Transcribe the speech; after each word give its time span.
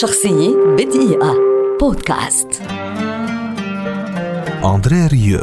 شخصية 0.00 0.56
بدقيقة. 0.78 1.34
بودكاست. 1.80 2.48
أندري 4.64 5.06
ريو 5.06 5.40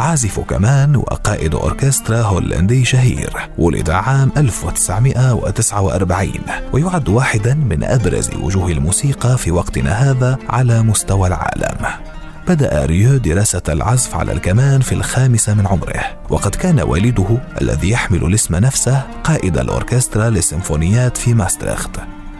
عازف 0.00 0.40
كمان 0.40 0.96
وقائد 0.96 1.54
أوركسترا 1.54 2.22
هولندي 2.22 2.84
شهير 2.84 3.36
ولد 3.58 3.90
عام 3.90 4.32
1949 4.36 6.32
ويعد 6.72 7.08
واحدا 7.08 7.54
من 7.54 7.84
أبرز 7.84 8.30
وجوه 8.34 8.70
الموسيقى 8.70 9.38
في 9.38 9.50
وقتنا 9.50 9.90
هذا 9.90 10.38
على 10.48 10.82
مستوى 10.82 11.28
العالم. 11.28 11.86
بدأ 12.48 12.86
ريو 12.86 13.16
دراسة 13.16 13.62
العزف 13.68 14.14
على 14.14 14.32
الكمان 14.32 14.80
في 14.80 14.92
الخامسة 14.92 15.54
من 15.54 15.66
عمره 15.66 16.04
وقد 16.30 16.54
كان 16.54 16.80
والده 16.80 17.38
الذي 17.60 17.90
يحمل 17.90 18.24
الاسم 18.24 18.56
نفسه 18.56 19.02
قائد 19.24 19.58
الأوركسترا 19.58 20.30
للسيمفونيات 20.30 21.16
في 21.16 21.34
ماستريخت. 21.34 21.90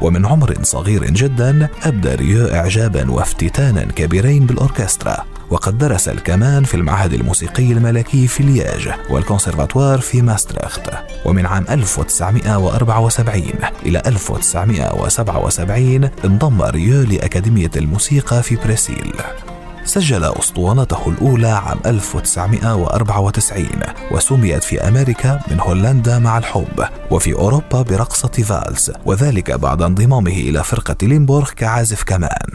ومن 0.00 0.26
عمر 0.26 0.54
صغير 0.62 1.10
جدا 1.10 1.68
أبدى 1.82 2.14
ريو 2.14 2.46
إعجابا 2.46 3.10
وافتتانا 3.10 3.82
كبيرين 3.82 4.46
بالأوركسترا 4.46 5.24
وقد 5.50 5.78
درس 5.78 6.08
الكمان 6.08 6.64
في 6.64 6.74
المعهد 6.74 7.12
الموسيقي 7.12 7.72
الملكي 7.72 8.26
في 8.26 8.42
لياج 8.42 8.88
والكونسرفاتوار 9.10 10.00
في 10.00 10.22
ماستريخت 10.22 10.90
ومن 11.24 11.46
عام 11.46 11.64
1974 11.70 13.42
إلى 13.86 14.02
1977 14.06 16.10
انضم 16.24 16.62
ريو 16.62 17.02
لأكاديمية 17.02 17.70
الموسيقى 17.76 18.42
في 18.42 18.56
بريسيل. 18.56 19.12
سجل 19.84 20.24
أسطوانته 20.24 21.08
الأولى 21.08 21.48
عام 21.48 21.78
1994 21.86 23.66
وسميت 24.10 24.64
في 24.64 24.88
أمريكا 24.88 25.40
من 25.50 25.60
هولندا 25.60 26.18
مع 26.18 26.38
الحب 26.38 26.84
وفي 27.10 27.32
أوروبا 27.32 27.82
برقصة 27.82 28.28
فالس 28.28 28.92
وذلك 29.06 29.50
بعد 29.50 29.82
انضمامه 29.82 30.32
إلى 30.32 30.64
فرقة 30.64 30.96
ليمبورغ 31.02 31.50
كعازف 31.50 32.02
كمان. 32.02 32.48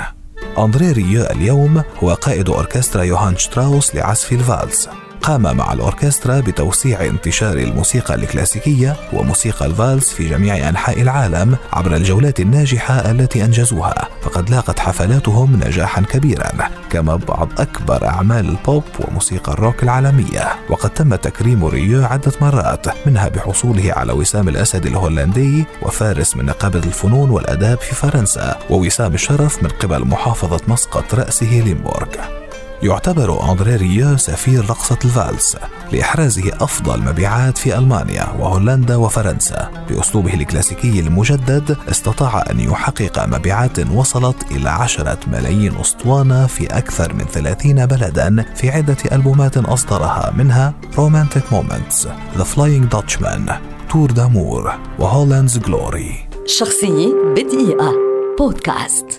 أندري 0.58 0.92
ريو 0.92 1.24
اليوم 1.24 1.84
هو 2.04 2.14
قائد 2.14 2.50
أوركسترا 2.50 3.04
يوهان 3.04 3.38
شتراوس 3.38 3.96
لعزف 3.96 4.32
الفالس 4.32 4.90
قام 5.22 5.58
مع 5.58 5.74
الأوركسترا 5.74 6.40
بتوسيع 6.40 7.06
انتشار 7.06 7.58
الموسيقى 7.58 8.16
الكلاسيكية 8.16 8.96
وموسيقى 9.14 9.66
الفالس 9.66 10.10
في 10.14 10.30
جميع 10.30 10.70
أنحاء 10.70 11.02
العالم 11.02 11.58
عبر 11.74 11.96
الجولات 11.96 12.40
الناجحة 12.40 13.12
التي 13.12 13.46
أنجزوها 13.46 14.08
فقد 14.22 14.50
لاقت 14.50 14.80
حفلاتهم 14.80 15.56
نجاحا 15.56 16.02
كبيرا 16.02 16.52
كما 16.90 17.16
بعض 17.16 17.50
أكبر 17.58 18.08
أعمال 18.08 18.50
البوب 18.50 18.84
وموسيقى 19.00 19.52
الروك 19.52 19.84
العالمية. 19.84 20.48
وقد 20.70 20.90
تم 20.90 21.16
تكريم 21.16 21.66
ريو 21.66 22.06
عدة 22.06 22.32
مرات 22.42 23.08
منها 23.08 23.28
بحصوله 23.28 23.94
على 23.94 24.14
وسام 24.14 24.50
الأسد 24.50 24.86
الهولندي 24.86 25.66
وفارس 25.82 26.38
من 26.38 26.46
نقابة 26.46 26.80
الفنون 26.80 27.30
والآداب 27.30 27.78
في 27.78 27.96
فرنسا 27.96 28.60
ووسام 28.70 29.14
الشرف 29.14 29.64
من 29.64 29.70
قبل 29.70 30.06
محافظة 30.06 30.62
مسقط 30.68 31.14
رأسه 31.14 31.62
ليمبورغ. 31.66 32.39
يعتبر 32.84 33.52
أندري 33.52 33.76
ريو 33.76 34.18
سفير 34.18 34.70
رقصة 34.70 34.98
الفالس 35.06 35.58
لإحرازه 35.92 36.52
أفضل 36.62 37.02
مبيعات 37.02 37.58
في 37.58 37.78
ألمانيا 37.78 38.28
وهولندا 38.40 38.96
وفرنسا. 38.96 39.70
بأسلوبه 39.90 40.34
الكلاسيكي 40.34 41.00
المجدد 41.00 41.78
استطاع 41.90 42.44
أن 42.52 42.60
يحقق 42.60 43.26
مبيعات 43.26 43.80
وصلت 43.80 44.52
إلى 44.52 44.70
عشرة 44.70 45.18
ملايين 45.28 45.76
أسطوانة 45.76 46.48
في 46.48 46.68
أكثر 46.68 47.14
من 47.14 47.26
ثلاثين 47.26 47.86
بلدا 47.86 48.46
في 48.56 48.70
عدة 48.70 48.98
ألبومات 49.12 49.58
أصدرها 49.58 50.34
منها 50.38 50.74
Romantic 50.98 51.54
Moments 51.54 52.08
The 52.38 52.44
Flying 52.44 52.86
Dutchman 52.86 53.50
Tour 53.92 54.12
d'Amour 54.12 54.74
و 55.00 55.06
Holland's 55.06 55.58
Glory. 55.58 56.30
شخصية 56.46 57.14
بدقيقة. 57.36 57.94
بودكاست. 58.40 59.19